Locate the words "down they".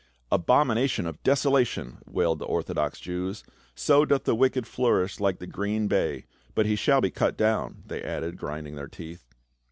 7.37-8.01